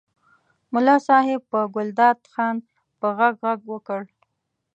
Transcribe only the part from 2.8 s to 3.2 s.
په